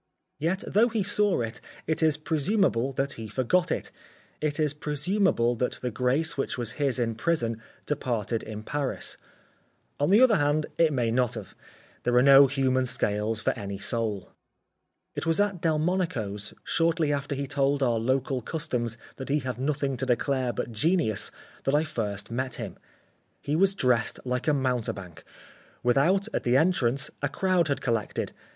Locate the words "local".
17.99-18.41